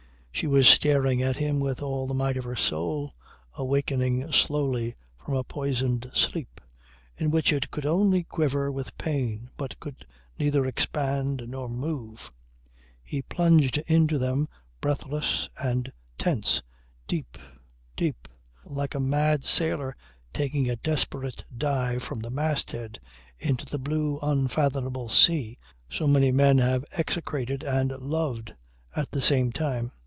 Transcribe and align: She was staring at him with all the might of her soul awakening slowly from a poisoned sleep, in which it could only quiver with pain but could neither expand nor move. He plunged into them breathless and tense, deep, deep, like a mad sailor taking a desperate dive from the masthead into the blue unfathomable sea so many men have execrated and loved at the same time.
She 0.33 0.47
was 0.47 0.67
staring 0.67 1.21
at 1.21 1.37
him 1.37 1.59
with 1.59 1.83
all 1.83 2.07
the 2.07 2.15
might 2.15 2.35
of 2.35 2.45
her 2.45 2.55
soul 2.55 3.13
awakening 3.53 4.31
slowly 4.31 4.95
from 5.19 5.35
a 5.35 5.43
poisoned 5.43 6.09
sleep, 6.15 6.59
in 7.15 7.29
which 7.29 7.53
it 7.53 7.69
could 7.69 7.85
only 7.85 8.23
quiver 8.23 8.71
with 8.71 8.97
pain 8.97 9.51
but 9.55 9.79
could 9.79 10.03
neither 10.39 10.65
expand 10.65 11.43
nor 11.47 11.69
move. 11.69 12.31
He 13.03 13.21
plunged 13.21 13.77
into 13.85 14.17
them 14.17 14.47
breathless 14.79 15.47
and 15.61 15.91
tense, 16.17 16.63
deep, 17.07 17.37
deep, 17.95 18.27
like 18.65 18.95
a 18.95 18.99
mad 18.99 19.43
sailor 19.43 19.95
taking 20.33 20.67
a 20.71 20.75
desperate 20.75 21.45
dive 21.55 22.01
from 22.01 22.19
the 22.21 22.31
masthead 22.31 22.99
into 23.37 23.65
the 23.65 23.77
blue 23.77 24.17
unfathomable 24.23 25.09
sea 25.09 25.59
so 25.87 26.07
many 26.07 26.31
men 26.31 26.57
have 26.57 26.83
execrated 26.93 27.61
and 27.61 27.91
loved 27.91 28.55
at 28.95 29.11
the 29.11 29.21
same 29.21 29.51
time. 29.51 29.91